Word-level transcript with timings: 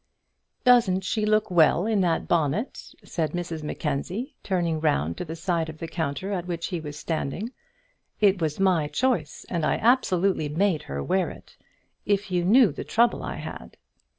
"Doesn't 0.63 1.01
she 1.01 1.27
look 1.27 1.51
well 1.51 1.85
in 1.85 2.01
that 2.01 2.27
bonnet?" 2.27 2.95
said 3.03 3.33
Mrs 3.33 3.61
Mackenzie, 3.61 4.33
turning 4.41 4.79
round 4.79 5.15
to 5.19 5.25
the 5.25 5.35
side 5.35 5.69
of 5.69 5.77
the 5.77 5.87
counter 5.87 6.31
at 6.33 6.47
which 6.47 6.69
he 6.69 6.79
was 6.79 6.97
standing. 6.97 7.51
"It 8.19 8.41
was 8.41 8.59
my 8.59 8.87
choice, 8.87 9.45
and 9.47 9.63
I 9.63 9.75
absolutely 9.75 10.49
made 10.49 10.81
her 10.89 11.03
wear 11.03 11.29
it. 11.29 11.55
If 12.03 12.31
you 12.31 12.43
knew 12.43 12.71
the 12.71 12.83
trouble 12.83 13.21
I 13.21 13.35
had!" 13.35 13.77